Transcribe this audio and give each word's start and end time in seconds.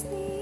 sleep. 0.00 0.39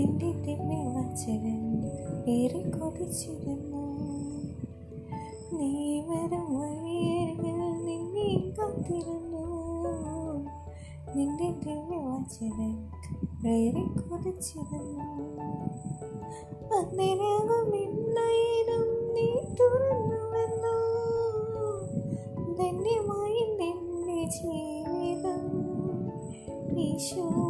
നിന്റെ 0.00 0.32
തിന്മേ 0.32 0.84
ഏറെ 2.28 2.70
കൊതിച്ചിരുന്നു. 2.70 3.82
നീ 5.58 6.00
വരും 6.00 6.60
വഴിയരികിൽ 6.60 7.84
നിന്നെ 7.84 8.52
കാത്തിരുന്നു. 8.58 9.44
നിന്റെ 11.14 11.50
തിന്മേ 11.66 11.98
ഏറെ 13.50 13.82
കൊതിച്ചിരുന്നു. 13.82 15.40
അന്നേരകം 16.74 17.76
ഇന്നായിരം 17.76 19.14
നീ 19.14 19.40
തുറന്നുവെന്നു. 19.60 20.76
ധന്യമായി 22.56 23.56
നിന്റെ 23.56 24.24
ജീവിതം 24.30 25.46
ഈശോ 26.78 27.49